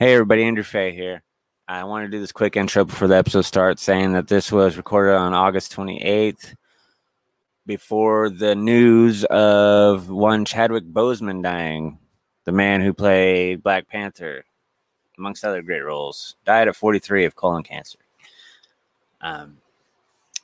[0.00, 1.24] Hey everybody, Andrew Fay here.
[1.66, 4.76] I want to do this quick intro before the episode starts, saying that this was
[4.76, 6.54] recorded on August 28th,
[7.66, 11.98] before the news of one Chadwick Boseman dying,
[12.44, 14.44] the man who played Black Panther,
[15.18, 17.98] amongst other great roles, died at 43 of colon cancer.
[19.20, 19.58] Um,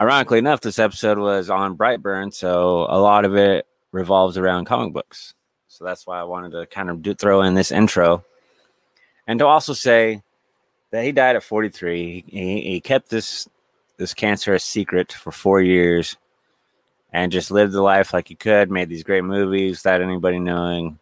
[0.01, 4.93] ironically enough, this episode was on Brightburn, so a lot of it revolves around comic
[4.93, 5.35] books.
[5.69, 8.25] So that's why I wanted to kind of do, throw in this intro
[9.27, 10.23] and to also say
[10.91, 12.25] that he died at 43.
[12.27, 13.49] He, he kept this
[13.97, 16.17] this cancer a secret for four years
[17.13, 20.99] and just lived the life like he could, made these great movies without anybody knowing,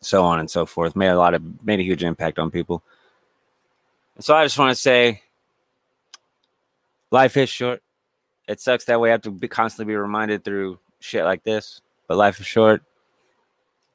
[0.00, 0.96] so on and so forth.
[0.96, 2.82] Made a lot of made a huge impact on people.
[4.18, 5.22] so I just want to say
[7.10, 7.82] life is short.
[8.48, 12.16] It sucks that we have to be constantly be reminded through shit like this, but
[12.16, 12.82] life is short.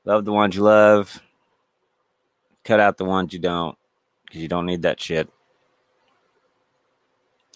[0.06, 1.22] Love the ones you love
[2.64, 3.78] cut out the ones you don't
[4.26, 5.30] because you don't need that shit.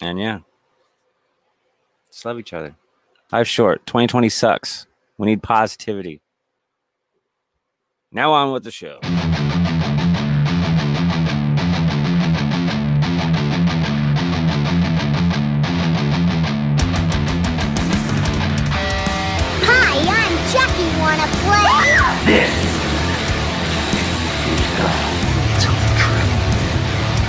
[0.00, 0.40] And yeah,
[2.10, 2.76] just love each other.
[3.32, 3.84] Life's short.
[3.86, 4.86] 2020 sucks.
[5.18, 6.20] We need positivity.
[8.12, 9.00] Now on with the show.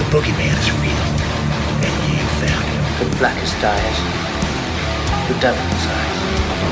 [0.09, 1.05] Boogeyman is real,
[1.85, 2.81] and you found him.
[2.97, 3.97] The blackest eyes.
[5.29, 6.17] The devil's eyes.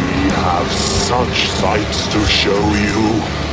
[0.01, 2.97] We have such sights to show you.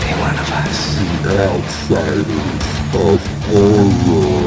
[0.00, 0.78] Be one of us.
[1.22, 2.64] The outsiders
[2.96, 4.43] of horror.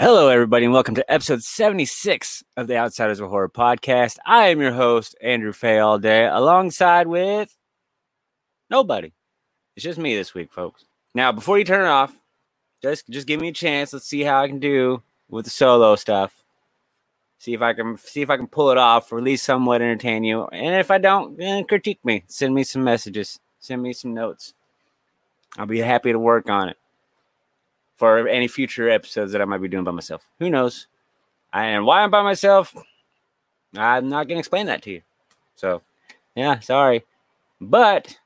[0.00, 4.18] Hello, everybody, and welcome to episode 76 of the Outsiders of Horror podcast.
[4.24, 7.56] I am your host, Andrew Fay, all day, alongside with
[8.70, 9.10] nobody.
[9.74, 10.84] It's just me this week, folks.
[11.16, 12.14] Now, before you turn it off,
[12.80, 13.92] just just give me a chance.
[13.92, 16.44] Let's see how I can do with the solo stuff.
[17.40, 19.82] See if I can see if I can pull it off, or at least somewhat
[19.82, 20.44] entertain you.
[20.52, 22.22] And if I don't, then critique me.
[22.28, 23.40] Send me some messages.
[23.58, 24.54] Send me some notes.
[25.56, 26.76] I'll be happy to work on it
[27.98, 30.26] for any future episodes that I might be doing by myself.
[30.38, 30.86] Who knows?
[31.52, 32.74] And why I'm by myself,
[33.76, 35.02] I'm not going to explain that to you.
[35.56, 35.82] So,
[36.36, 37.04] yeah, sorry.
[37.60, 38.16] But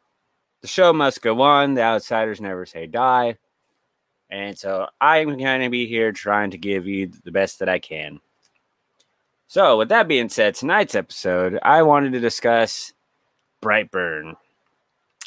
[0.60, 1.74] the show must go on.
[1.74, 3.38] The outsiders never say die.
[4.28, 7.78] And so I'm going to be here trying to give you the best that I
[7.78, 8.20] can.
[9.46, 12.92] So, with that being said, tonight's episode, I wanted to discuss
[13.62, 14.36] Brightburn.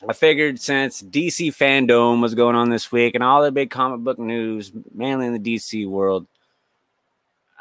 [0.08, 4.02] I figured since DC fandom was going on this week and all the big comic
[4.02, 6.28] book news, mainly in the DC world,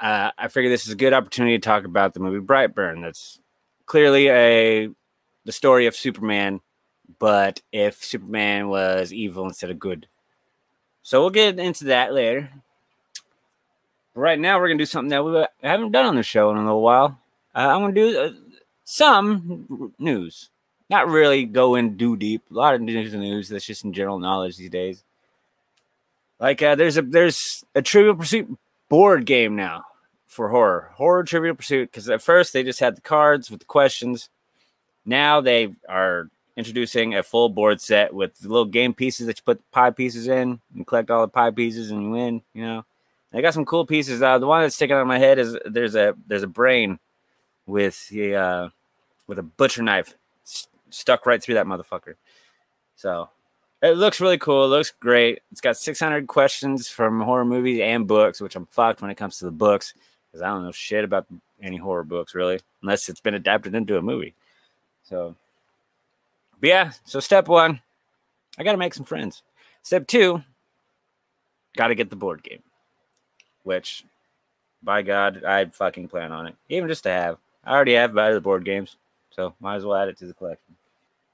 [0.00, 3.00] uh, I figured this is a good opportunity to talk about the movie Brightburn.
[3.00, 3.40] That's
[3.86, 4.90] clearly a
[5.46, 6.60] the story of Superman,
[7.18, 10.06] but if Superman was evil instead of good.
[11.02, 12.50] So we'll get into that later.
[14.14, 16.64] Right now, we're gonna do something that we haven't done on the show in a
[16.64, 17.18] little while.
[17.54, 18.32] Uh, I'm gonna do uh,
[18.84, 20.50] some news
[20.90, 22.42] not really go in too deep.
[22.50, 25.04] A lot of news and news that's just in general knowledge these days.
[26.38, 28.58] Like uh, there's a there's a Trivial Pursuit
[28.88, 29.84] board game now
[30.26, 31.90] for horror, horror Trivial Pursuit.
[31.90, 34.28] Because at first they just had the cards with the questions.
[35.06, 39.70] Now they are introducing a full board set with little game pieces that you put
[39.70, 42.42] pie pieces in and collect all the pie pieces and you win.
[42.52, 42.84] You know,
[43.32, 44.22] they got some cool pieces.
[44.22, 46.98] Uh, the one that's sticking out of my head is there's a there's a brain
[47.66, 48.68] with the uh,
[49.26, 50.14] with a butcher knife
[50.90, 52.14] stuck right through that motherfucker.
[52.96, 53.28] So
[53.82, 54.64] it looks really cool.
[54.64, 55.40] It looks great.
[55.52, 59.38] It's got 600 questions from horror movies and books, which I'm fucked when it comes
[59.38, 59.94] to the books
[60.30, 61.26] because I don't know shit about
[61.62, 64.34] any horror books really, unless it's been adapted into a movie.
[65.04, 65.34] So,
[66.60, 66.92] but yeah.
[67.04, 67.80] So step one,
[68.58, 69.42] I got to make some friends.
[69.82, 70.42] Step two,
[71.76, 72.62] got to get the board game,
[73.64, 74.04] which,
[74.82, 77.38] by God, I fucking plan on it, even just to have.
[77.64, 78.96] I already have other board games,
[79.34, 80.74] so might as well add it to the collection.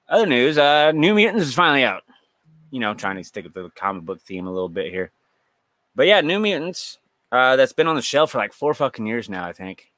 [0.08, 2.02] Other news, uh, New Mutants is finally out.
[2.70, 5.10] You know, trying to stick with the comic book theme a little bit here.
[5.94, 6.98] But yeah, New Mutants,
[7.32, 9.90] uh, that's been on the shelf for like four fucking years now, I think.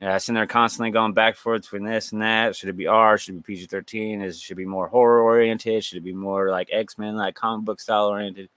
[0.00, 2.56] Yeah, it's in there constantly going back and forth between this and that.
[2.56, 3.16] Should it be R?
[3.16, 4.22] Should it be PG 13?
[4.22, 5.84] Is should it be more horror oriented?
[5.84, 8.48] Should it be more like X Men, like comic book style oriented?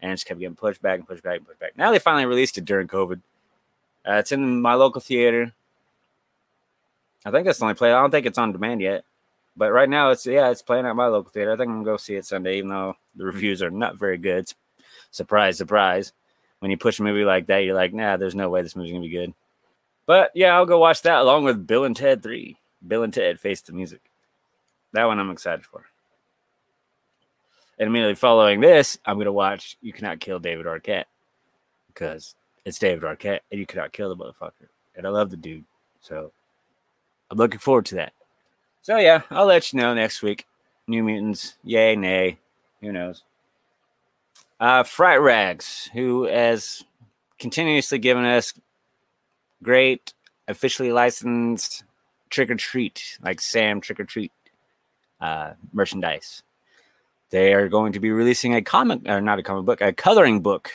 [0.00, 1.76] And it just kept getting pushed back and pushed back and pushed back.
[1.76, 3.20] Now they finally released it during COVID.
[4.08, 5.52] Uh, it's in my local theater.
[7.26, 7.92] I think that's the only play.
[7.92, 9.04] I don't think it's on demand yet.
[9.56, 11.52] But right now, it's yeah, it's playing at my local theater.
[11.52, 13.30] I think I'm gonna go see it Sunday, even though the hmm.
[13.30, 14.48] reviews are not very good.
[15.10, 16.12] Surprise, surprise.
[16.60, 18.92] When you push a movie like that, you're like, nah, there's no way this movie's
[18.92, 19.34] gonna be good.
[20.06, 22.56] But yeah, I'll go watch that along with Bill and Ted 3.
[22.86, 24.00] Bill and Ted Face the Music.
[24.92, 25.84] That one I'm excited for.
[27.78, 31.06] And immediately following this, I'm gonna watch You Cannot Kill David Arquette
[31.88, 34.68] because it's David Arquette and you cannot kill the motherfucker.
[34.94, 35.64] And I love the dude.
[36.00, 36.30] So
[37.30, 38.12] I'm looking forward to that.
[38.82, 40.46] So yeah, I'll let you know next week.
[40.86, 42.38] New Mutants, yay, nay,
[42.80, 43.24] who knows?
[44.60, 46.84] Uh, Fright Rags, who has
[47.38, 48.52] continuously given us
[49.62, 50.14] great
[50.48, 51.84] officially licensed
[52.30, 54.32] trick or treat, like Sam Trick or Treat
[55.20, 56.42] uh, merchandise.
[57.30, 60.40] They are going to be releasing a comic, or not a comic book, a coloring
[60.40, 60.70] book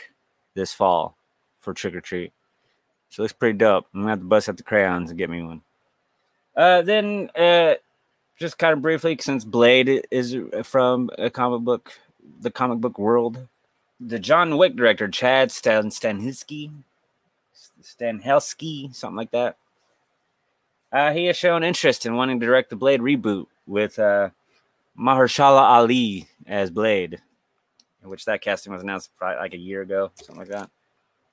[0.54, 1.16] this fall
[1.60, 2.34] for Trick or Treat.
[3.10, 3.88] So it looks pretty dope.
[3.94, 5.62] I'm gonna have to bust out the crayons and get me one.
[6.56, 7.76] Uh, then, uh,
[8.38, 11.94] just kind of briefly, since Blade is from a comic book,
[12.42, 13.48] the comic book world,
[14.00, 16.72] the John Wick director Chad Stan Stahelski,
[17.82, 19.58] Stahelski, something like that.
[20.92, 24.30] Uh, he has shown interest in wanting to direct the Blade reboot with uh,
[25.00, 27.22] Mahershala Ali as Blade,
[28.04, 30.70] which that casting was announced probably like a year ago, something like that.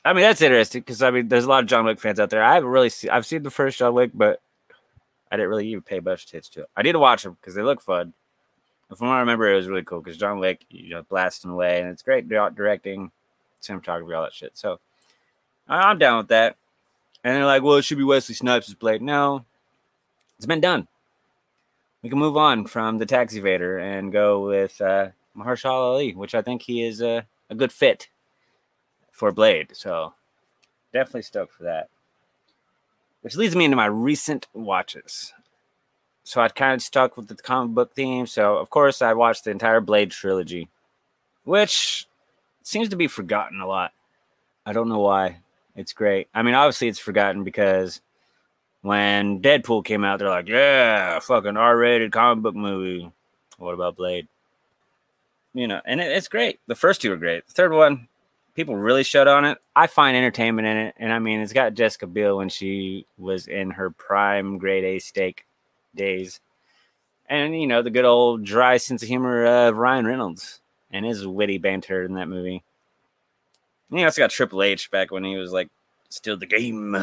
[0.04, 2.30] I mean, that's interesting because I mean, there's a lot of John Wick fans out
[2.30, 2.42] there.
[2.42, 4.40] I haven't really seen, I've seen the first John Wick, but
[5.30, 6.70] I didn't really even pay much attention to it.
[6.76, 8.12] I did watch them because they look fun.
[8.88, 11.50] And From what I remember, it was really cool because John Wick, you know, blasting
[11.50, 13.10] away, and it's great directing,
[13.60, 14.56] cinematography, all that shit.
[14.56, 14.80] So
[15.68, 16.56] I'm down with that.
[17.24, 19.02] And they're like, well, it should be Wesley Snipes' Blade.
[19.02, 19.44] No,
[20.36, 20.88] it's been done.
[22.02, 26.34] We can move on from the Taxi Vader and go with uh, Mahershala Ali, which
[26.34, 28.08] I think he is a, a good fit
[29.10, 29.70] for Blade.
[29.74, 30.14] So
[30.92, 31.88] definitely stoked for that.
[33.22, 35.32] Which leads me into my recent watches.
[36.24, 38.26] So I'd kind of stuck with the comic book theme.
[38.26, 40.68] So of course I watched the entire Blade trilogy,
[41.44, 42.06] which
[42.62, 43.92] seems to be forgotten a lot.
[44.66, 45.38] I don't know why.
[45.74, 46.28] It's great.
[46.34, 48.00] I mean, obviously it's forgotten because
[48.82, 53.10] when Deadpool came out, they're like, "Yeah, fucking R-rated comic book movie."
[53.58, 54.28] What about Blade?
[55.54, 56.60] You know, and it, it's great.
[56.66, 57.46] The first two are great.
[57.46, 58.08] The third one,
[58.58, 59.56] people really shut on it.
[59.76, 63.46] I find entertainment in it, and I mean, it's got Jessica Biel when she was
[63.46, 65.46] in her prime grade A steak
[65.94, 66.40] days,
[67.28, 70.60] and you know the good old dry sense of humor of Ryan Reynolds
[70.90, 72.64] and his witty banter in that movie.
[73.90, 75.68] You know, it's got Triple H back when he was like
[76.08, 76.96] still the game,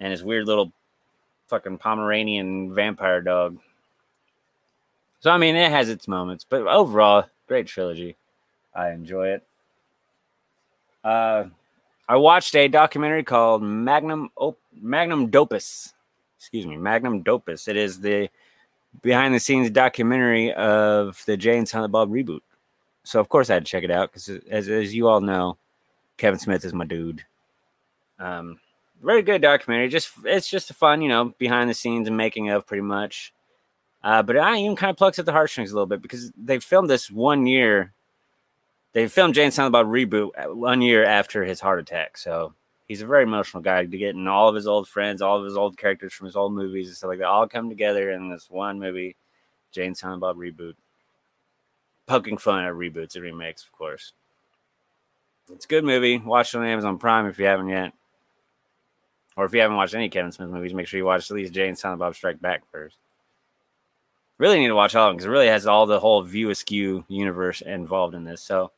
[0.00, 0.72] and his weird little
[1.46, 3.58] fucking Pomeranian vampire dog.
[5.20, 8.16] So I mean, it has its moments, but overall, great trilogy.
[8.74, 9.46] I enjoy it.
[11.02, 11.44] Uh,
[12.08, 15.92] I watched a documentary called Magnum Op- Magnum Dopus.
[16.38, 17.68] Excuse me, Magnum Dopus.
[17.68, 18.28] It is the
[19.02, 22.40] behind the scenes documentary of the Jay and Silent Bob reboot.
[23.04, 25.56] So of course I had to check it out because as as you all know,
[26.16, 27.24] Kevin Smith is my dude.
[28.18, 28.58] Um,
[29.02, 29.88] very good documentary.
[29.88, 33.32] Just it's just a fun, you know, behind the scenes and making of pretty much.
[34.02, 36.58] Uh, but I even kind of plucks at the heartstrings a little bit because they
[36.58, 37.92] filmed this one year
[38.92, 42.16] they filmed Jay and Silent Bob reboot uh, one year after his heart attack.
[42.16, 42.54] So
[42.88, 45.56] he's a very emotional guy to getting all of his old friends, all of his
[45.56, 48.50] old characters from his old movies and stuff like that all come together in this
[48.50, 49.16] one movie,
[49.70, 50.74] Jay and Silent Bob reboot.
[52.06, 54.12] Poking fun at reboots and remakes, of course.
[55.52, 56.18] It's a good movie.
[56.18, 57.92] Watch it on Amazon Prime if you haven't yet.
[59.36, 61.52] Or if you haven't watched any Kevin Smith movies, make sure you watch at least
[61.52, 62.96] Jay and Silent Bob Strike Back first.
[64.38, 66.50] Really need to watch all of them because it really has all the whole View
[66.50, 68.42] Askew universe involved in this.
[68.42, 68.72] So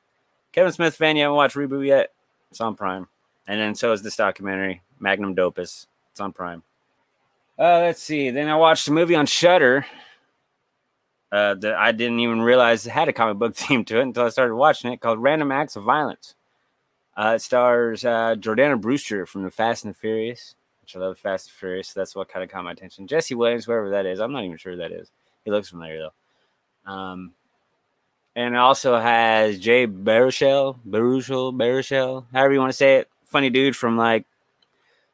[0.53, 2.13] Kevin Smith fan, you haven't watched Reboot yet?
[2.51, 3.09] It's on Prime.
[3.47, 5.87] And then so is this documentary, Magnum Dopus.
[6.11, 6.63] It's on Prime.
[7.59, 8.31] Uh, let's see.
[8.31, 9.87] Then I watched a movie on Shudder
[11.31, 14.29] uh, that I didn't even realize had a comic book theme to it until I
[14.29, 16.35] started watching it called Random Acts of Violence.
[17.17, 21.19] Uh, it stars uh, Jordana Brewster from the Fast and the Furious, which I love
[21.19, 21.89] Fast and Furious.
[21.89, 23.07] So that's what kind of caught my attention.
[23.07, 25.11] Jesse Williams, whoever that is, I'm not even sure who that is.
[25.45, 26.91] He looks familiar though.
[26.91, 27.33] Um,
[28.35, 33.09] and also has Jay Baruchel, Baruchel, Baruchel, however you want to say it.
[33.25, 34.27] Funny dude from like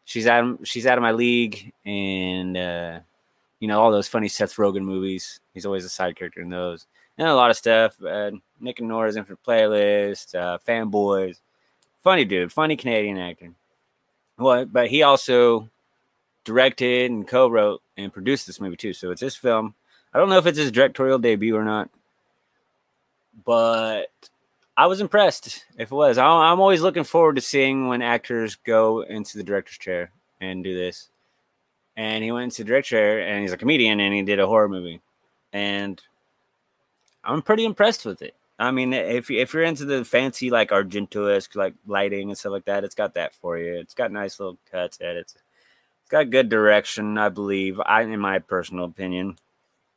[0.05, 2.99] she's out she's out of my league and uh,
[3.61, 5.41] you know all those funny Seth Rogen movies.
[5.55, 6.87] He's always a side character in those.
[7.17, 8.01] And a lot of stuff.
[8.03, 11.41] Uh, Nick and Nora's Infinite Playlist, uh, Fanboys.
[12.03, 13.53] Funny dude, funny Canadian actor.
[14.37, 15.69] Well, but he also
[16.45, 18.93] directed and co-wrote and produced this movie too.
[18.93, 19.75] So it's his film.
[20.15, 21.91] I don't know if it's his directorial debut or not
[23.45, 24.09] but
[24.77, 26.19] I was impressed if it was.
[26.19, 30.75] I'm always looking forward to seeing when actors go into the director's chair and do
[30.75, 31.09] this.
[31.97, 34.47] And he went into the director's chair and he's a comedian and he did a
[34.47, 35.01] horror movie.
[35.53, 36.01] And
[37.25, 38.35] I'm pretty impressed with it.
[38.59, 42.53] I mean, if if you're into the fancy like Argento esque like lighting and stuff
[42.53, 43.75] like that, it's got that for you.
[43.75, 45.35] It's got nice little cuts, edits.
[46.03, 47.81] It's got good direction, I believe.
[47.85, 49.39] I, in my personal opinion.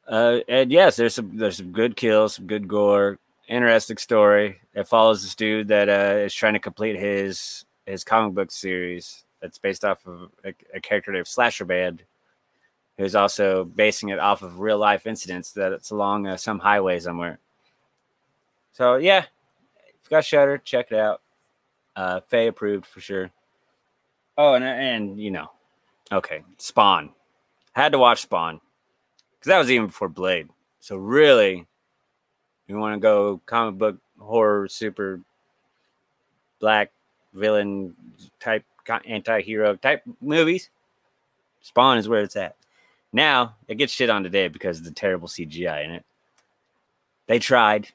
[0.07, 3.17] Uh, and yes, there's some there's some good kills, some good gore,
[3.51, 4.61] interesting story.
[4.73, 9.25] It follows this dude that uh, is trying to complete his his comic book series
[9.41, 11.99] that's based off of a, a character named Slasherman,
[12.97, 16.99] who's also basing it off of real life incidents that it's along uh, some highway
[16.99, 17.39] somewhere.
[18.71, 21.21] So yeah, if you got Shudder, check it out.
[21.95, 23.29] Uh, Fay approved for sure.
[24.37, 25.51] Oh, and and you know,
[26.11, 27.11] okay, Spawn.
[27.73, 28.59] Had to watch Spawn
[29.33, 30.49] because that was even before Blade.
[30.79, 31.65] So really,
[32.71, 35.19] you want to go comic book horror, super
[36.59, 36.91] black
[37.33, 37.95] villain
[38.39, 38.63] type
[39.05, 40.69] anti-hero type movies.
[41.61, 42.55] Spawn is where it's at.
[43.13, 46.05] Now it gets shit on today because of the terrible CGI in it.
[47.27, 47.89] They tried.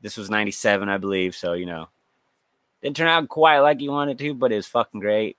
[0.00, 1.34] This was 97, I believe.
[1.34, 1.88] So, you know,
[2.82, 5.36] didn't turn out quite like you wanted to, but it was fucking great.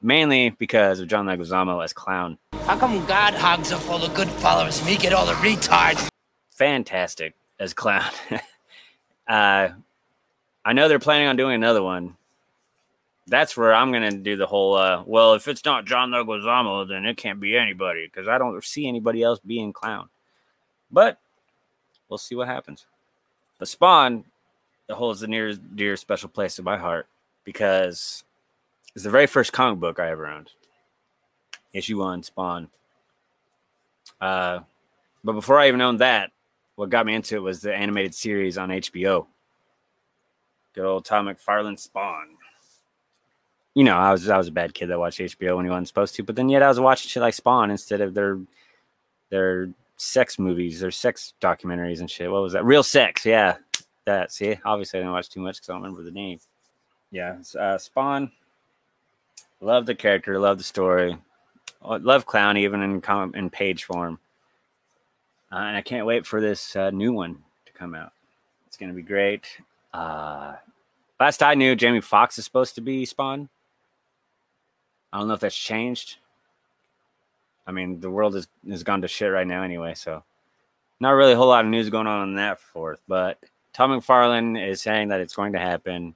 [0.00, 2.38] Mainly because of John Leguizamo as clown.
[2.64, 6.08] How come God hogs up all the good followers and me get all the retards?
[6.50, 8.10] Fantastic as clown.
[9.28, 9.68] uh,
[10.64, 12.16] I know they're planning on doing another one.
[13.26, 14.74] That's where I'm gonna do the whole.
[14.74, 18.64] Uh, well, if it's not John Leguizamo, then it can't be anybody because I don't
[18.64, 20.08] see anybody else being clown.
[20.90, 21.18] But
[22.08, 22.86] we'll see what happens.
[23.58, 24.24] The Spawn
[24.88, 27.06] holds the near dear special place in my heart
[27.44, 28.24] because
[28.94, 30.50] it's the very first comic book I ever owned.
[31.72, 32.68] Issue one, Spawn.
[34.20, 34.60] Uh,
[35.22, 36.30] but before I even owned that,
[36.78, 39.26] what got me into it was the animated series on HBO.
[40.76, 42.28] Good old Todd McFarlane Spawn.
[43.74, 45.88] You know, I was I was a bad kid that watched HBO when he wasn't
[45.88, 48.38] supposed to, but then yet I was watching shit like Spawn instead of their
[49.28, 52.30] their sex movies, their sex documentaries and shit.
[52.30, 52.64] What was that?
[52.64, 53.56] Real Sex, yeah.
[54.04, 56.38] That see, obviously I didn't watch too much because I don't remember the name.
[57.10, 58.30] Yeah, uh, Spawn.
[59.60, 61.16] Love the character, love the story,
[61.82, 64.20] love Clown even in com- in page form.
[65.50, 68.12] Uh, and I can't wait for this uh, new one to come out.
[68.66, 69.46] It's going to be great.
[69.94, 70.54] Uh,
[71.18, 73.48] last I knew, Jamie Foxx is supposed to be Spawn.
[75.12, 76.18] I don't know if that's changed.
[77.66, 80.22] I mean, the world is has gone to shit right now anyway, so
[81.00, 83.00] not really a whole lot of news going on on that forth.
[83.08, 83.38] But
[83.72, 86.14] Todd McFarlane is saying that it's going to happen.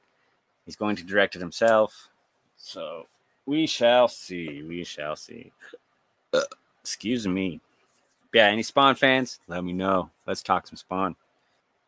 [0.64, 2.08] He's going to direct it himself.
[2.56, 3.06] So
[3.46, 4.62] we shall see.
[4.62, 5.52] We shall see.
[6.82, 7.60] Excuse me.
[8.32, 9.40] Yeah, any Spawn fans?
[9.46, 10.10] Let me know.
[10.26, 11.16] Let's talk some Spawn.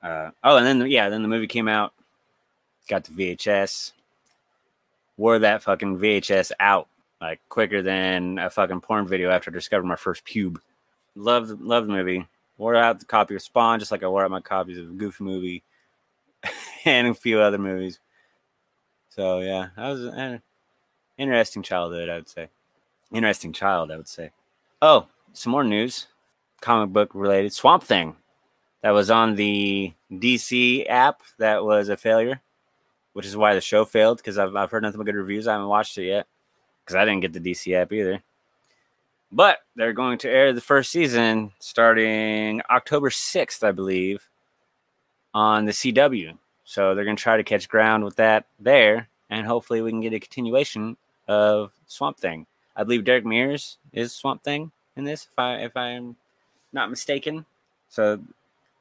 [0.02, 1.92] Uh, oh, and then yeah, then the movie came out.
[2.88, 3.92] Got the VHS.
[5.16, 6.88] Wore that fucking VHS out
[7.20, 10.58] like quicker than a fucking porn video after I discovered my first pube.
[11.14, 12.26] Love love the movie.
[12.58, 15.24] Wore out the copy of Spawn just like I wore out my copies of Goofy
[15.24, 15.62] movie
[16.84, 17.98] and a few other movies.
[19.08, 20.42] So yeah, that was an
[21.16, 22.48] interesting childhood, I would say.
[23.12, 24.30] Interesting child, I would say.
[24.82, 26.08] Oh, some more news,
[26.64, 27.52] comic book related.
[27.52, 28.16] Swamp Thing,
[28.82, 31.20] that was on the DC app.
[31.38, 32.40] That was a failure,
[33.12, 35.46] which is why the show failed because I've I've heard nothing but good reviews.
[35.46, 36.26] I haven't watched it yet
[36.84, 38.22] because I didn't get the DC app either.
[39.30, 44.28] But they're going to air the first season starting October 6th, I believe,
[45.32, 46.38] on the CW.
[46.64, 50.00] So they're going to try to catch ground with that there, and hopefully we can
[50.00, 52.46] get a continuation of Swamp Thing.
[52.76, 56.16] I believe Derek Mears is Swamp Thing in this, if I if I'm
[56.74, 57.46] not mistaken.
[57.88, 58.20] So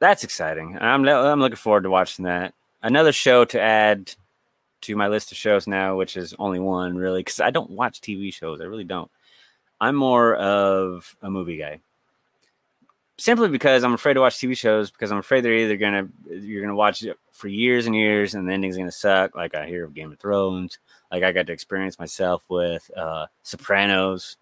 [0.00, 0.76] that's exciting.
[0.78, 2.52] I'm I'm looking forward to watching that.
[2.82, 4.12] Another show to add
[4.82, 8.00] to my list of shows now, which is only one really, because I don't watch
[8.00, 8.60] TV shows.
[8.60, 9.10] I really don't.
[9.80, 11.80] I'm more of a movie guy.
[13.16, 16.62] Simply because I'm afraid to watch TV shows because I'm afraid they're either gonna you're
[16.62, 19.36] gonna watch it for years and years and the ending's gonna suck.
[19.36, 20.78] Like I hear of Game of Thrones,
[21.12, 24.36] like I got to experience myself with uh, Sopranos,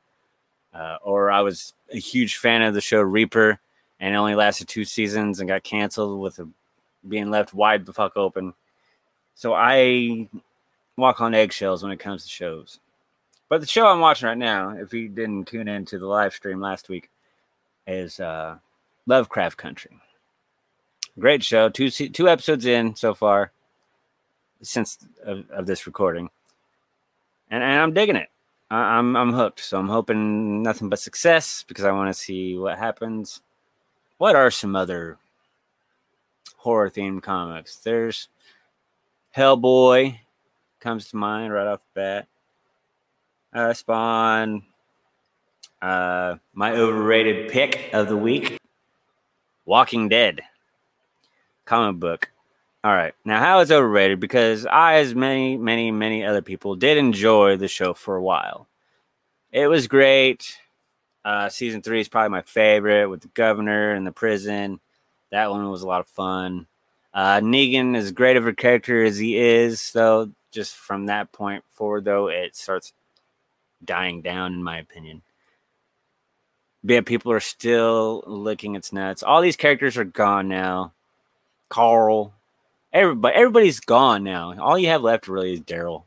[0.75, 3.61] uh, or I was a huge fan of the show Reaper
[4.01, 6.49] and it only lasted two seasons and got canceled with a,
[7.07, 8.55] being left wide the fuck open.
[9.35, 10.29] So I
[10.97, 12.81] walk on eggshells when it comes to shows.
[13.49, 16.33] But the show I'm watching right now, if you didn't tune in to the live
[16.35, 17.11] stream last week,
[17.87, 18.57] is uh,
[19.07, 19.91] Lovecraft Country.
[21.19, 21.69] Great show.
[21.69, 23.53] Two two episodes in so far
[24.63, 26.31] since of, of this recording,
[27.51, 28.31] and, and I'm digging it.
[28.73, 29.61] I, I'm I'm hooked.
[29.61, 33.43] So I'm hoping nothing but success because I want to see what happens.
[34.17, 35.19] What are some other
[36.57, 37.77] horror themed comics?
[37.77, 38.29] There's
[39.37, 40.19] Hellboy
[40.81, 42.29] comes to mind right off the bat.
[43.53, 44.63] Uh, Spawn.
[45.83, 48.57] Uh, my overrated pick of the week
[49.67, 50.41] Walking Dead
[51.67, 52.32] comic book.
[52.85, 53.15] All right.
[53.25, 54.19] Now, how it's overrated?
[54.19, 58.67] Because I, as many, many, many other people, did enjoy the show for a while.
[59.53, 60.59] it was great.
[61.25, 64.81] Uh, season three is probably my favorite with the governor and the prison.
[65.31, 66.67] That one was a lot of fun.
[67.15, 71.63] Uh, Negan, as great of a character as he is, though, just from that point
[71.71, 72.93] forward, though, it starts
[73.85, 75.23] dying down, in my opinion.
[76.83, 79.23] But yeah, people are still licking its nuts.
[79.23, 80.93] All these characters are gone now.
[81.69, 82.35] Carl,
[82.93, 84.55] everybody, everybody's gone now.
[84.59, 86.05] All you have left really is Daryl.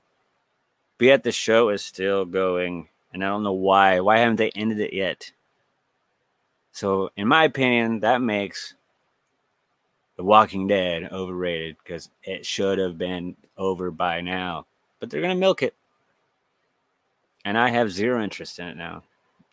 [0.98, 4.00] But yet the show is still going, and I don't know why.
[4.00, 5.32] Why haven't they ended it yet?
[6.72, 8.76] So, in my opinion, that makes
[10.18, 14.66] The Walking Dead overrated because it should have been over by now.
[15.00, 15.76] But they're gonna milk it,
[17.44, 19.04] and I have zero interest in it now.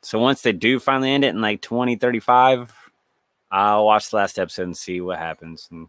[0.03, 2.91] So once they do finally end it in like 2035,
[3.53, 5.69] I'll watch the last episode and see what happens.
[5.71, 5.89] And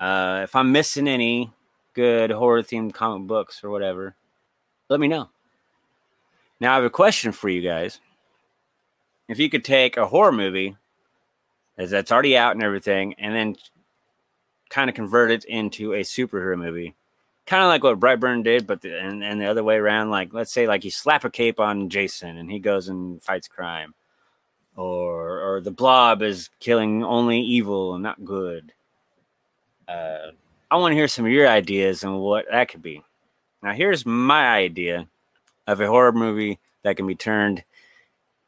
[0.00, 1.50] uh, if I'm missing any
[1.94, 4.14] good horror themed comic books or whatever,
[4.88, 5.30] let me know.
[6.60, 8.00] Now, I have a question for you guys.
[9.28, 10.76] If you could take a horror movie
[11.76, 13.56] as that's already out and everything, and then
[14.68, 16.94] kind of convert it into a superhero movie,
[17.46, 20.10] kind of like what Brightburn did, but the, and, and the other way around.
[20.10, 23.48] Like, let's say, like you slap a cape on Jason and he goes and fights
[23.48, 23.94] crime,
[24.76, 28.72] or or the Blob is killing only evil and not good.
[29.88, 30.32] Uh,
[30.70, 33.02] I want to hear some of your ideas on what that could be.
[33.62, 35.08] Now, here's my idea
[35.66, 37.64] of a horror movie that can be turned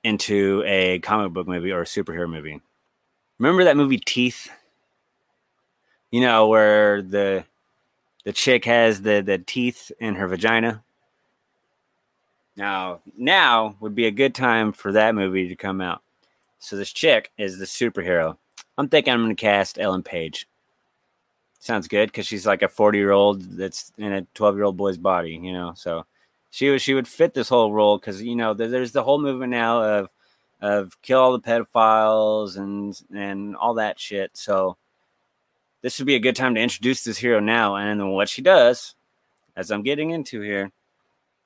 [0.04, 2.60] into a comic book movie or a superhero movie.
[3.38, 4.50] Remember that movie Teeth?
[6.10, 7.44] You know, where the
[8.24, 10.82] the chick has the the teeth in her vagina.
[12.56, 16.02] Now, now would be a good time for that movie to come out.
[16.58, 18.36] So this chick is the superhero.
[18.76, 20.46] I'm thinking I'm going to cast Ellen Page.
[21.60, 24.76] Sounds good because she's like a 40 year old that's in a 12 year old
[24.76, 25.72] boy's body, you know.
[25.76, 26.04] So
[26.50, 29.50] she would she would fit this whole role because you know there's the whole movement
[29.50, 30.08] now of
[30.60, 34.30] of kill all the pedophiles and and all that shit.
[34.34, 34.78] So
[35.82, 37.76] this would be a good time to introduce this hero now.
[37.76, 38.94] And then what she does,
[39.56, 40.72] as I'm getting into here,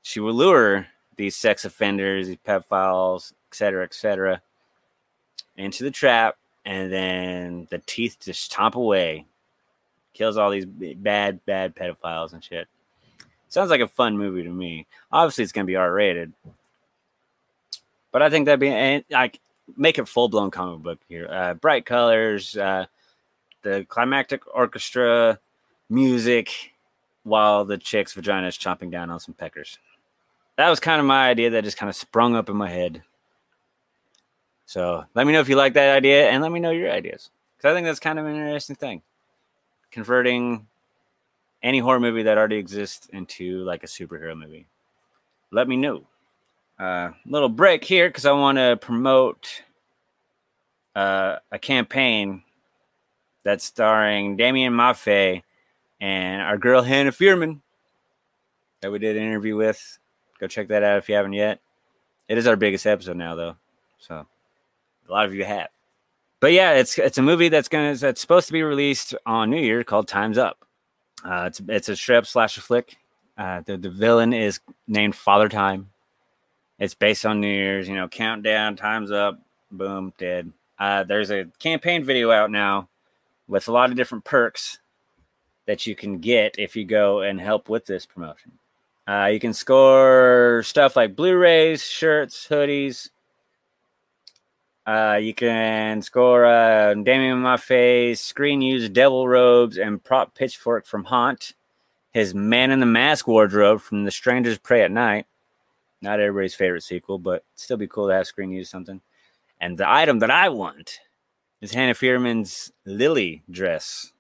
[0.02, 4.42] she will lure these sex offenders, these pedophiles, etc., etc.,
[5.56, 9.26] into the trap, and then the teeth just stomp away,
[10.14, 12.66] kills all these bad, bad pedophiles and shit.
[13.48, 14.86] Sounds like a fun movie to me.
[15.12, 16.32] Obviously, it's gonna be R rated,
[18.10, 19.40] but I think that'd be like
[19.76, 21.28] make it full blown comic book here.
[21.30, 22.86] Uh, bright colors, uh,
[23.62, 25.38] the climactic orchestra
[25.88, 26.72] music,
[27.22, 29.78] while the chick's vagina is chomping down on some peckers.
[30.56, 33.02] That was kind of my idea that just kind of sprung up in my head.
[34.66, 37.30] So let me know if you like that idea, and let me know your ideas
[37.56, 39.02] because I think that's kind of an interesting thing.
[39.94, 40.66] Converting
[41.62, 44.66] any horror movie that already exists into like a superhero movie.
[45.52, 46.08] Let me know.
[46.80, 49.62] Uh, little break here because I want to promote
[50.96, 52.42] uh, a campaign
[53.44, 55.44] that's starring Damian Maffei
[56.00, 57.62] and our girl Hannah Fierman
[58.80, 60.00] that we did an interview with.
[60.40, 61.60] Go check that out if you haven't yet.
[62.28, 63.54] It is our biggest episode now, though,
[63.98, 64.26] so
[65.08, 65.68] a lot of you have.
[66.44, 69.62] But yeah, it's it's a movie that's gonna that's supposed to be released on New
[69.62, 70.62] Year called Times Up.
[71.24, 72.98] Uh, it's it's a straight up slasher flick.
[73.38, 75.88] Uh, the the villain is named Father Time.
[76.78, 80.52] It's based on New Year's, you know, countdown, time's up, boom, dead.
[80.78, 82.90] Uh, there's a campaign video out now
[83.48, 84.80] with a lot of different perks
[85.64, 88.52] that you can get if you go and help with this promotion.
[89.08, 93.08] Uh, you can score stuff like Blu-rays, shirts, hoodies.
[94.86, 101.04] Uh, you can score uh, Damian Maffei's screen use devil robes and prop pitchfork from
[101.04, 101.54] Haunt,
[102.12, 105.26] his Man in the Mask wardrobe from The Strangers Prey at Night.
[106.02, 109.00] Not everybody's favorite sequel, but still be cool to have screen use something.
[109.58, 111.00] And the item that I want
[111.62, 114.12] is Hannah Fierman's Lily dress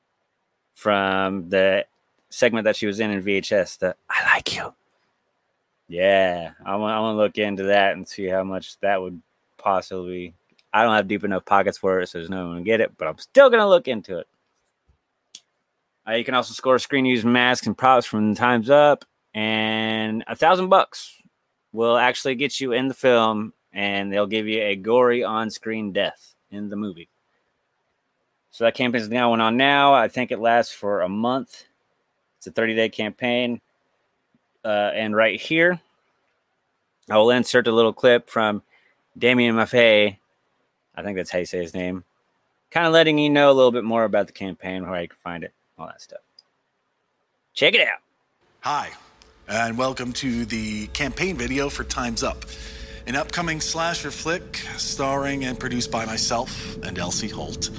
[0.72, 1.84] from the
[2.30, 3.78] segment that she was in in VHS.
[3.78, 4.72] The I like you.
[5.88, 9.20] Yeah, I I want to look into that and see how much that would
[9.58, 10.34] possibly.
[10.74, 12.98] I don't have deep enough pockets for it, so there's no one to get it.
[12.98, 14.26] But I'm still gonna look into it.
[16.06, 20.34] Uh, you can also score screen use masks and props from Times Up, and a
[20.34, 21.22] thousand bucks
[21.72, 26.34] will actually get you in the film, and they'll give you a gory on-screen death
[26.50, 27.08] in the movie.
[28.50, 29.94] So that campaign is now going on now.
[29.94, 31.64] I think it lasts for a month.
[32.38, 33.60] It's a 30 day campaign.
[34.64, 35.80] Uh, and right here,
[37.08, 38.62] I will insert a little clip from
[39.16, 40.18] Damian Maffei.
[40.94, 42.04] I think that's how you say his name.
[42.70, 45.18] Kind of letting you know a little bit more about the campaign, where you can
[45.22, 46.20] find it, all that stuff.
[47.52, 47.98] Check it out.
[48.60, 48.90] Hi,
[49.48, 52.44] and welcome to the campaign video for Time's Up.
[53.06, 57.70] an upcoming slasher flick starring and produced by myself and Elsie Holt.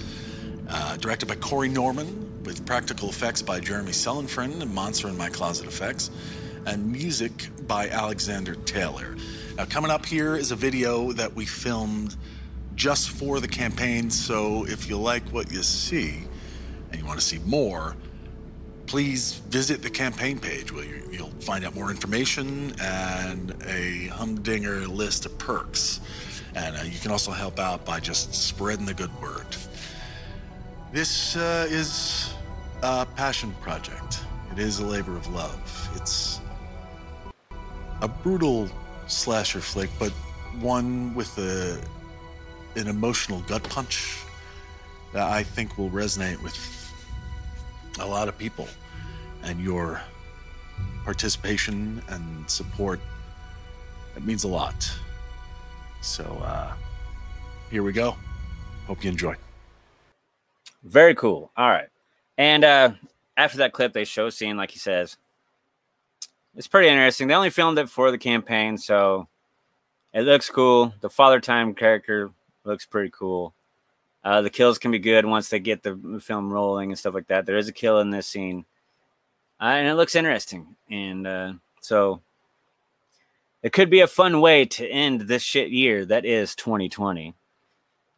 [0.70, 5.30] Uh, directed by Corey Norman, with practical effects by Jeremy Sellenfriend and Monster in My
[5.30, 6.12] Closet Effects,
[6.66, 9.16] and music by Alexander Taylor.
[9.58, 12.16] Now, coming up here is a video that we filmed
[12.76, 16.24] just for the campaign, so if you like what you see
[16.92, 17.96] and you want to see more,
[18.86, 24.88] please visit the campaign page where you, you'll find out more information and a humdinger
[24.88, 26.02] list of perks.
[26.56, 29.48] And uh, you can also help out by just spreading the good word.
[30.92, 32.34] This uh, is
[32.84, 34.22] a passion project.
[34.52, 35.90] It is a labor of love.
[35.96, 36.40] It's
[38.02, 38.70] a brutal
[39.08, 40.12] slasher flick, but
[40.62, 41.82] one with a
[42.76, 44.20] an emotional gut punch
[45.14, 46.58] that I think will resonate with
[48.00, 48.68] a lot of people.
[49.44, 50.02] And your
[51.04, 53.00] participation and support
[54.16, 54.92] it means a lot.
[56.02, 56.74] So uh,
[57.70, 58.16] here we go.
[58.88, 59.36] Hope you enjoy.
[60.84, 61.52] Very cool.
[61.58, 61.90] All right.
[62.38, 62.92] And uh,
[63.38, 65.18] after that clip, they show scene, like he says.
[66.56, 67.28] It's pretty interesting.
[67.28, 69.28] They only filmed it for the campaign, so
[70.14, 70.94] it looks cool.
[71.02, 72.32] The Father Time character
[72.66, 73.54] looks pretty cool.
[74.24, 77.28] Uh, the kills can be good once they get the film rolling and stuff like
[77.28, 77.46] that.
[77.46, 78.66] There is a kill in this scene,
[79.62, 80.76] uh, and it looks interesting.
[80.90, 82.22] And uh, so
[83.62, 87.36] it could be a fun way to end this shit year that is 2020.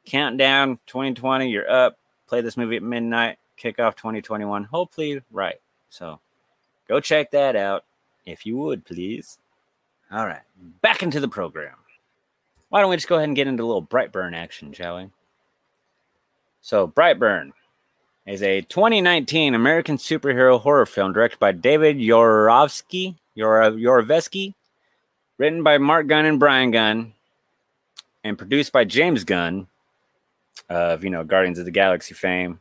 [0.05, 1.97] Countdown 2020, you're up.
[2.27, 3.37] Play this movie at midnight.
[3.57, 4.63] Kick off 2021.
[4.65, 5.59] Hopefully, right.
[5.89, 6.19] So
[6.87, 7.83] go check that out
[8.25, 9.39] if you would, please.
[10.11, 10.41] All right,
[10.81, 11.75] back into the program.
[12.69, 15.09] Why don't we just go ahead and get into a little Brightburn action, shall we?
[16.61, 17.51] So, Brightburn
[18.25, 24.53] is a 2019 American superhero horror film directed by David Yorovsky, Yorovsky,
[25.37, 27.13] written by Mark Gunn and Brian Gunn,
[28.25, 29.67] and produced by James Gunn
[30.69, 32.59] of you know Guardians of the Galaxy fame.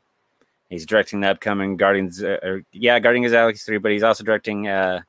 [0.71, 4.03] He's directing the upcoming Guardians, uh, or, yeah, Guardians of the Galaxy three, but he's
[4.03, 5.01] also directing uh,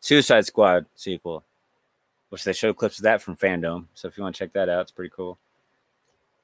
[0.00, 1.42] Suicide Squad sequel
[2.32, 3.84] which they show clips of that from Fandom.
[3.92, 5.36] So if you want to check that out, it's pretty cool.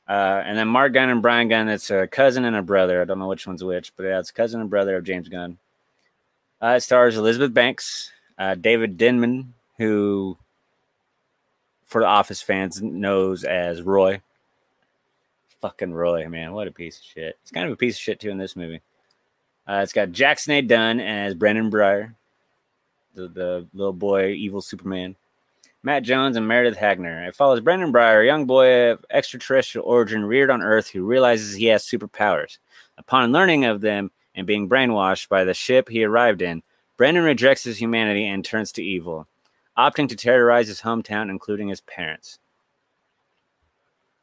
[0.06, 3.00] Uh, and then Mark Gunn and Brian Gunn, it's a cousin and a brother.
[3.00, 5.56] I don't know which one's which, but it's cousin and brother of James Gunn.
[6.60, 10.36] Uh, it stars Elizabeth Banks, uh, David Denman, who
[11.86, 14.20] for the Office fans knows as Roy.
[15.62, 17.38] Fucking Roy, man, what a piece of shit.
[17.42, 18.82] He's kind of a piece of shit too in this movie.
[19.66, 20.60] Uh, it's got Jackson A.
[20.60, 22.14] Dunn as Brandon Breyer,
[23.14, 25.16] the, the little boy, evil Superman.
[25.82, 27.26] Matt Jones and Meredith Hagner.
[27.26, 31.54] It follows Brandon Breyer, a young boy of extraterrestrial origin reared on Earth who realizes
[31.54, 32.58] he has superpowers.
[32.96, 36.62] Upon learning of them and being brainwashed by the ship he arrived in,
[36.96, 39.28] Brandon rejects his humanity and turns to evil,
[39.76, 42.40] opting to terrorize his hometown, including his parents.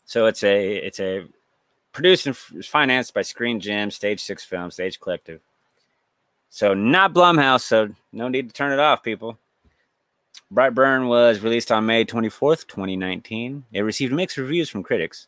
[0.04, 1.26] So it's a it's a
[1.94, 5.40] produced and financed by Screen Gem, Stage Six Films, Stage Collective.
[6.50, 9.38] So not Blumhouse, so no need to turn it off, people.
[10.54, 13.66] Brightburn was released on May 24th, 2019.
[13.72, 15.28] It received mixed reviews from critics.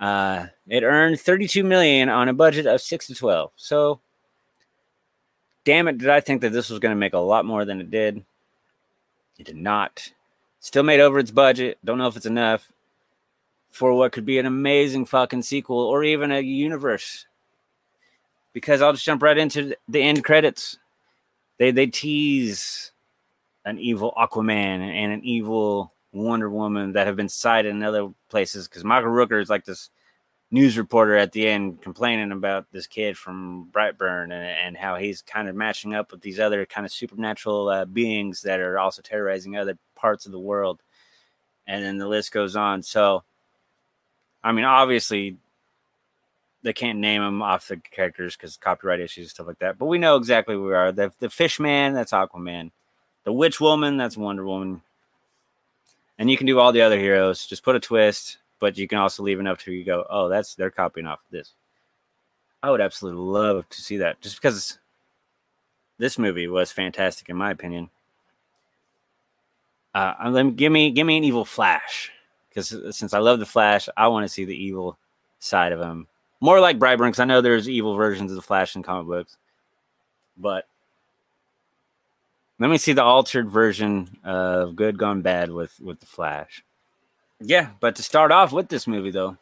[0.00, 3.52] Uh, it earned 32 million on a budget of 6 to 12.
[3.56, 4.00] So
[5.64, 7.80] damn it, did I think that this was going to make a lot more than
[7.80, 8.24] it did?
[9.38, 10.12] It did not.
[10.60, 11.78] Still made over its budget.
[11.84, 12.70] Don't know if it's enough
[13.70, 17.26] for what could be an amazing fucking sequel or even a universe.
[18.52, 20.78] Because I'll just jump right into the end credits.
[21.58, 22.91] They they tease
[23.64, 28.68] an evil Aquaman and an evil Wonder Woman that have been cited in other places.
[28.68, 29.90] Because Michael Rooker is like this
[30.50, 35.22] news reporter at the end complaining about this kid from Brightburn and, and how he's
[35.22, 39.00] kind of matching up with these other kind of supernatural uh, beings that are also
[39.00, 40.82] terrorizing other parts of the world.
[41.66, 42.82] And then the list goes on.
[42.82, 43.24] So,
[44.44, 45.38] I mean, obviously,
[46.62, 49.78] they can't name them off the characters because copyright issues and stuff like that.
[49.78, 50.92] But we know exactly who we are.
[50.92, 52.70] The the Fish Man, that's Aquaman.
[53.24, 54.82] The Witch Woman, that's Wonder Woman.
[56.18, 57.46] And you can do all the other heroes.
[57.46, 60.54] Just put a twist, but you can also leave enough to you go, oh, that's
[60.54, 61.52] they're copying off this.
[62.62, 64.78] I would absolutely love to see that, just because
[65.98, 67.90] this movie was fantastic in my opinion.
[69.94, 72.12] Uh, let me give me give me an evil Flash,
[72.48, 74.96] because since I love the Flash, I want to see the evil
[75.40, 76.06] side of him.
[76.40, 79.36] More like Brightburn, because I know there's evil versions of the Flash in comic books,
[80.36, 80.66] but
[82.62, 86.62] let me see the altered version of Good Gone Bad with with the Flash.
[87.40, 89.36] Yeah, but to start off with this movie though,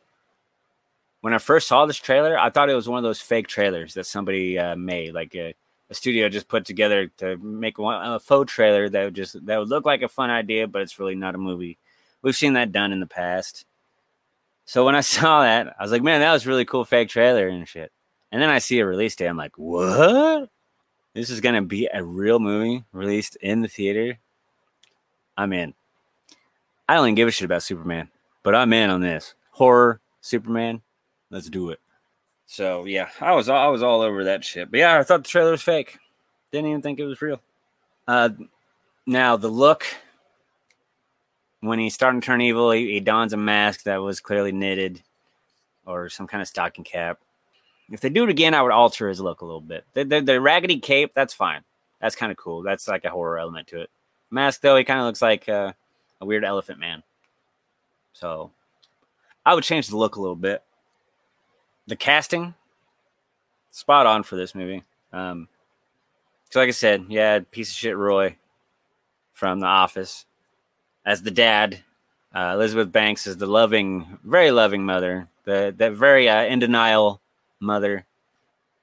[1.21, 3.93] when I first saw this trailer, I thought it was one of those fake trailers
[3.93, 5.55] that somebody uh, made, like a,
[5.91, 9.59] a, studio just put together to make one, a faux trailer that would just that
[9.59, 11.77] would look like a fun idea, but it's really not a movie.
[12.23, 13.67] we've seen that done in the past.
[14.65, 17.49] So when I saw that, I was like, man, that was really cool fake trailer
[17.49, 17.93] and shit.
[18.33, 19.27] And then I see a release date.
[19.27, 20.49] I'm like, what?
[21.15, 24.19] This is gonna be a real movie released in the theater.
[25.37, 25.75] I'm in.
[26.89, 28.11] I don't even give a shit about Superman,
[28.43, 30.83] but I'm in on this horror Superman.
[31.31, 31.81] Let's do it.
[32.47, 34.71] So yeah, I was I was all over that shit.
[34.71, 35.99] But yeah, I thought the trailer was fake.
[36.53, 37.41] Didn't even think it was real.
[38.09, 38.31] Uh,
[39.07, 39.87] now the look
[41.61, 45.03] when he's starting to turn evil, he, he dons a mask that was clearly knitted
[45.87, 47.21] or some kind of stocking cap.
[47.91, 49.85] If they do it again, I would alter his look a little bit.
[49.95, 51.63] The, the, the raggedy cape, that's fine.
[52.01, 52.63] That's kind of cool.
[52.63, 53.91] That's like a horror element to it.
[54.31, 55.73] Mask, though, he kind of looks like uh,
[56.21, 57.03] a weird elephant man.
[58.13, 58.53] So
[59.45, 60.63] I would change the look a little bit.
[61.87, 62.55] The casting,
[63.71, 64.85] spot on for this movie.
[65.13, 65.49] Um,
[66.51, 68.37] so like I said, yeah, piece of shit Roy
[69.33, 70.27] from The Office
[71.05, 71.81] as the dad.
[72.33, 75.29] Uh, Elizabeth Banks is the loving, very loving mother.
[75.45, 77.21] The that very uh, in denial
[77.61, 78.07] mother.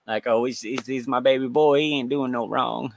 [0.08, 1.80] Like, oh, he's, he's he's my baby boy.
[1.80, 2.94] He ain't doing no wrong.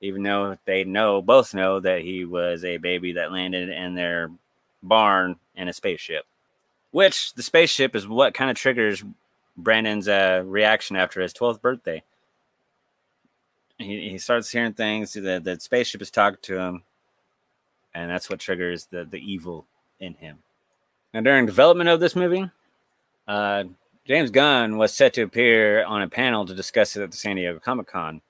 [0.00, 4.30] Even though they know, both know that he was a baby that landed in their
[4.82, 6.24] barn in a spaceship.
[6.90, 9.04] Which the spaceship is what kind of triggers
[9.56, 12.02] Brandon's uh, reaction after his 12th birthday.
[13.78, 15.12] He, he starts hearing things.
[15.12, 16.82] The, the spaceship is talking to him
[17.94, 19.66] and that's what triggers the the evil
[20.00, 20.38] in him.
[21.12, 22.50] Now, during development of this movie,
[23.28, 23.64] uh,
[24.06, 27.36] James Gunn was set to appear on a panel to discuss it at the San
[27.36, 28.20] Diego Comic Con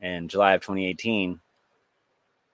[0.00, 1.40] in July of 2018.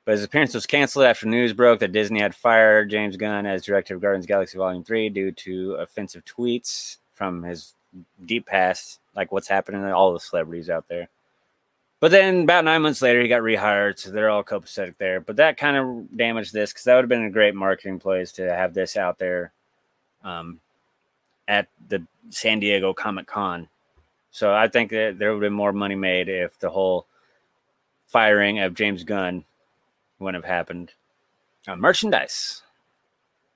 [0.07, 3.63] But his appearance was canceled after news broke that Disney had fired James Gunn as
[3.63, 7.75] director of Guardians Galaxy Volume 3 due to offensive tweets from his
[8.25, 11.09] deep past, like what's happening to all the celebrities out there.
[12.01, 15.21] But then about nine months later, he got rehired, so they're all copacetic there.
[15.21, 18.33] But that kind of damaged this because that would have been a great marketing place
[18.33, 19.53] to have this out there
[20.25, 20.61] um,
[21.51, 23.69] at the San Diego Comic Con.
[24.31, 27.07] So I think that there would have been more money made if the whole
[28.07, 29.45] firing of James Gunn
[30.21, 30.93] wouldn't have happened.
[31.67, 32.63] Uh, merchandise.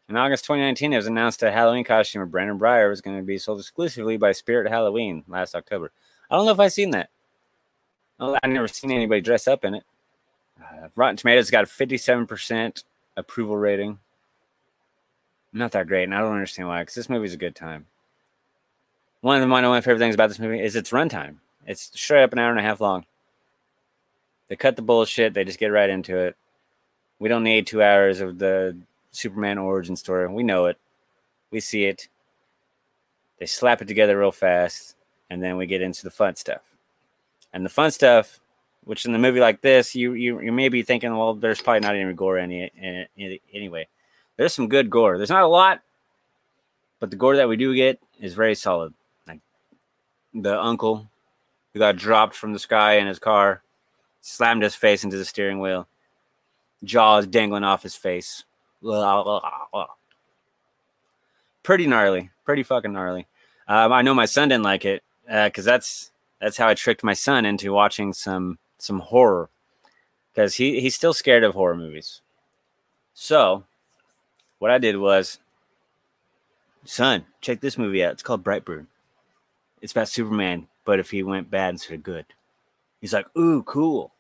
[0.09, 3.23] In August 2019, it was announced a Halloween costume of Brandon Breyer was going to
[3.23, 5.93] be sold exclusively by Spirit Halloween last October.
[6.29, 7.11] I don't know if I've seen that.
[8.19, 9.85] I've never seen anybody dress up in it.
[10.61, 12.83] Uh, Rotten Tomatoes got a 57%
[13.17, 14.01] approval rating.
[15.57, 17.87] Not that great, and I don't understand why, because this movie's a good time.
[19.21, 21.37] One of, my, one of my favorite things about this movie is its runtime.
[21.65, 23.07] It's straight up an hour and a half long.
[24.49, 26.37] They cut the bullshit, they just get right into it.
[27.21, 28.77] We don't need two hours of the
[29.13, 30.27] Superman origin story.
[30.27, 30.77] We know it.
[31.53, 32.09] We see it.
[33.39, 34.97] They slap it together real fast,
[35.31, 36.63] and then we get into the fun stuff.
[37.53, 38.41] And the fun stuff,
[38.85, 41.81] which in a movie like this, you you, you may be thinking, well, there's probably
[41.81, 43.11] not any gore in it
[43.53, 43.87] anyway.
[44.37, 45.17] There's some good gore.
[45.17, 45.81] There's not a lot,
[47.01, 48.95] but the gore that we do get is very solid.
[49.27, 49.41] Like
[50.33, 51.09] the uncle
[51.73, 53.63] who got dropped from the sky in his car,
[54.21, 55.87] slammed his face into the steering wheel,
[56.83, 58.45] jaws dangling off his face.
[61.63, 63.27] Pretty gnarly, pretty fucking gnarly.
[63.67, 67.03] Um, I know my son didn't like it because uh, that's that's how I tricked
[67.03, 69.49] my son into watching some some horror
[70.33, 72.21] because he he's still scared of horror movies.
[73.15, 73.65] So,
[74.65, 75.41] what I did was,
[76.87, 78.13] son, check this movie out.
[78.13, 78.87] It's called Brightburn.
[79.83, 82.25] It's about Superman, but if he went bad instead of good,
[82.99, 84.11] he's like, ooh, cool.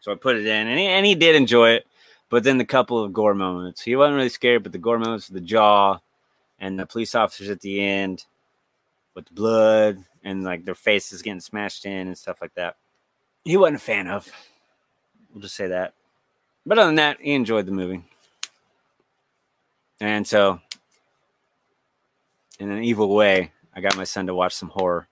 [0.00, 1.86] So I put it in, and he, and he did enjoy it.
[2.28, 5.28] But then the couple of gore moments, he wasn't really scared, but the gore moments,
[5.28, 6.00] the jaw,
[6.58, 8.24] and the police officers at the end
[9.14, 12.74] with the blood and like their faces getting smashed in and stuff like that.
[13.44, 14.28] He wasn't a fan of.
[15.32, 15.94] We'll just say that.
[16.66, 18.02] But other than that, he enjoyed the movie.
[20.00, 20.60] And so,
[22.60, 25.08] in an evil way, I got my son to watch some horror.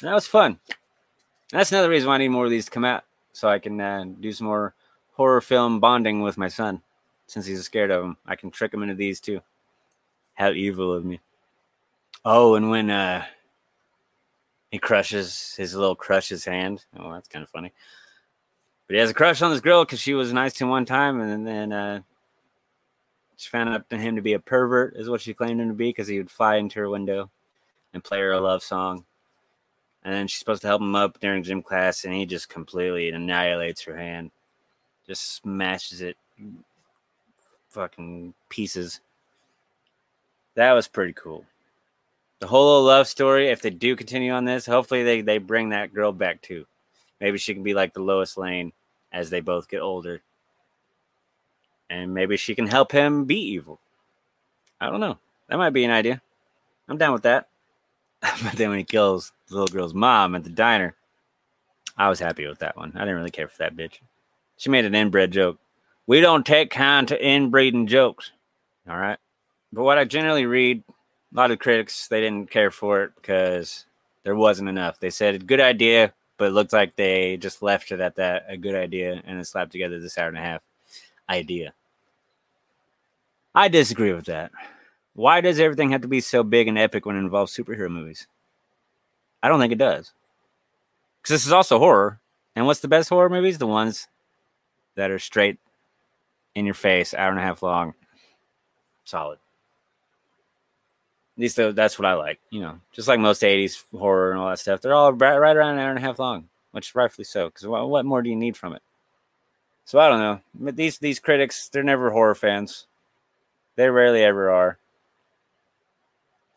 [0.00, 0.58] And that was fun.
[0.68, 3.58] And that's another reason why I need more of these to come out so I
[3.58, 4.74] can uh, do some more
[5.14, 6.82] horror film bonding with my son.
[7.26, 9.40] Since he's scared of them, I can trick him into these too.
[10.34, 11.20] How evil of me.
[12.24, 13.24] Oh, and when uh
[14.70, 16.84] he crushes his little crushes hand.
[16.98, 17.72] Oh, that's kind of funny.
[18.86, 20.84] But he has a crush on this girl because she was nice to him one
[20.84, 22.00] time, and then uh,
[23.38, 25.74] she found out to him to be a pervert, is what she claimed him to
[25.74, 27.30] be, because he would fly into her window
[27.94, 29.06] and play her a love song.
[30.04, 33.08] And then she's supposed to help him up during gym class, and he just completely
[33.08, 34.30] annihilates her hand,
[35.06, 36.18] just smashes it,
[37.70, 39.00] fucking pieces.
[40.54, 41.46] That was pretty cool
[42.40, 45.92] the whole love story, if they do continue on this, hopefully they, they bring that
[45.92, 46.66] girl back too.
[47.20, 48.72] Maybe she can be like the Lois Lane
[49.12, 50.22] as they both get older.
[51.90, 53.80] And maybe she can help him be evil.
[54.80, 55.18] I don't know.
[55.48, 56.20] That might be an idea.
[56.88, 57.48] I'm down with that.
[58.20, 60.94] but then when he kills the little girl's mom at the diner,
[61.96, 62.92] I was happy with that one.
[62.94, 63.98] I didn't really care for that bitch.
[64.56, 65.58] She made an inbred joke.
[66.06, 68.32] We don't take kind to inbreeding jokes.
[68.88, 69.18] All right.
[69.72, 73.84] But what I generally read, a lot of critics, they didn't care for it because
[74.22, 74.98] there wasn't enough.
[74.98, 78.56] They said, good idea, but it looked like they just left it at that, a
[78.56, 80.62] good idea, and then slapped together this hour and a half
[81.28, 81.74] idea.
[83.54, 84.52] I disagree with that.
[85.14, 88.26] Why does everything have to be so big and epic when it involves superhero movies?
[89.42, 90.12] I don't think it does.
[91.20, 92.20] Because this is also horror.
[92.54, 93.58] And what's the best horror movies?
[93.58, 94.08] The ones
[94.96, 95.58] that are straight
[96.54, 97.94] in your face, hour and a half long.
[99.04, 99.38] Solid.
[101.36, 102.40] At least that's what I like.
[102.50, 105.74] You know, just like most 80s horror and all that stuff, they're all right, around
[105.74, 107.46] an hour and a half long, which rightfully so.
[107.46, 108.82] Because what, what more do you need from it?
[109.84, 110.40] So I don't know.
[110.52, 112.87] But these these critics, they're never horror fans.
[113.78, 114.76] They rarely ever are.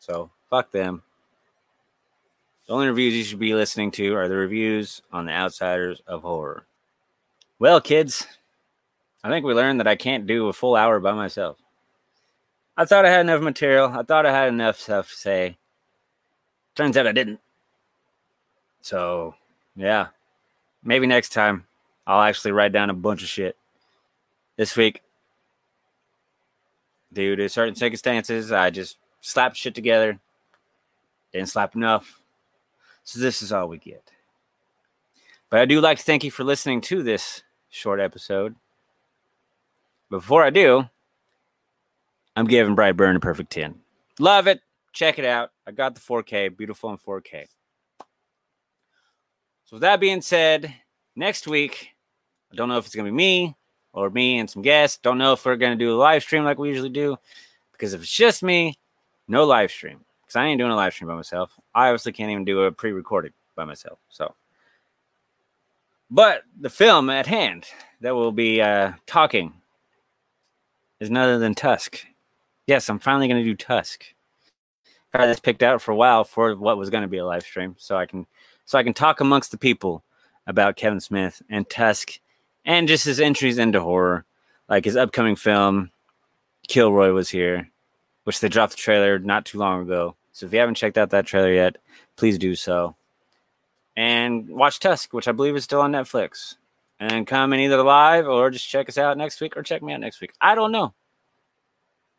[0.00, 1.02] So fuck them.
[2.66, 6.22] The only reviews you should be listening to are the reviews on the outsiders of
[6.22, 6.66] horror.
[7.60, 8.26] Well, kids,
[9.22, 11.58] I think we learned that I can't do a full hour by myself.
[12.76, 13.86] I thought I had enough material.
[13.86, 15.58] I thought I had enough stuff to say.
[16.74, 17.38] Turns out I didn't.
[18.80, 19.36] So,
[19.76, 20.08] yeah.
[20.82, 21.66] Maybe next time
[22.04, 23.56] I'll actually write down a bunch of shit.
[24.56, 25.02] This week,
[27.12, 30.18] due to certain circumstances, I just slapped shit together.
[31.32, 32.20] Didn't slap enough.
[33.04, 34.10] So this is all we get.
[35.50, 38.54] But I do like to thank you for listening to this short episode.
[40.08, 40.88] Before I do,
[42.36, 43.74] I'm giving Brightburn a perfect 10.
[44.18, 44.60] Love it.
[44.92, 45.50] Check it out.
[45.66, 47.46] I got the 4K, beautiful in 4K.
[49.64, 50.74] So, with that being said,
[51.16, 51.88] next week,
[52.52, 53.56] I don't know if it's going to be me
[53.92, 54.98] or me and some guests.
[54.98, 57.16] Don't know if we're to do a live stream like we usually do.
[57.72, 58.78] Because if it's just me,
[59.28, 60.00] no live stream.
[60.22, 61.58] Because I ain't doing a live stream by myself.
[61.74, 63.98] I obviously can't even do a pre recorded by myself.
[64.08, 64.34] So,
[66.10, 67.66] but the film at hand
[68.00, 69.52] that we'll be uh, talking
[71.00, 72.04] is none other than Tusk.
[72.66, 74.04] Yes, I'm finally to do Tusk.
[75.14, 77.26] I had this picked out for a while for what was going to be a
[77.26, 78.26] live stream, so I can
[78.64, 80.02] so I can talk amongst the people
[80.46, 82.18] about Kevin Smith and Tusk,
[82.64, 84.24] and just his entries into horror,
[84.68, 85.90] like his upcoming film,
[86.68, 87.70] Kilroy was here,
[88.24, 90.16] which they dropped the trailer not too long ago.
[90.32, 91.76] So if you haven't checked out that trailer yet,
[92.16, 92.96] please do so.
[93.96, 96.56] And watch Tusk, which I believe is still on Netflix
[96.98, 99.92] and come in either live or just check us out next week or check me
[99.92, 100.32] out next week.
[100.40, 100.94] I don't know.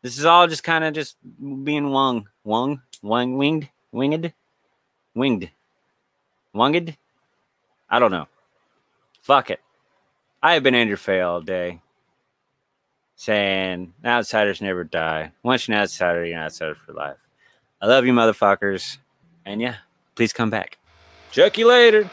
[0.02, 4.34] This is all just kind of just being wung, wung, wung, winged, winged,
[5.14, 5.50] winged,
[6.54, 6.96] wunged.
[7.88, 8.28] I don't know.
[9.22, 9.60] Fuck it.
[10.44, 11.80] I have been Andrew Fay all day
[13.16, 15.32] saying outsiders never die.
[15.42, 17.16] Once you're an outsider, you're an outsider for life.
[17.80, 18.98] I love you, motherfuckers.
[19.46, 19.76] And yeah,
[20.14, 20.76] please come back.
[21.30, 22.10] Check you later.